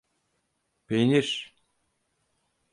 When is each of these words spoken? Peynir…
Peynir… 0.87 1.55